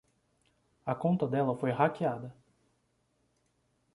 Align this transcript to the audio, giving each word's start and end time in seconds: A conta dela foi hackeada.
A 0.83 0.95
conta 0.95 1.27
dela 1.27 1.55
foi 1.55 1.69
hackeada. 1.69 2.33